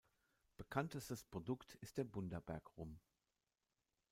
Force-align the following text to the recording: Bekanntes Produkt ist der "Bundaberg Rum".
Bekanntes 0.57 1.23
Produkt 1.25 1.75
ist 1.75 1.95
der 1.99 2.05
"Bundaberg 2.05 2.75
Rum". 2.75 2.99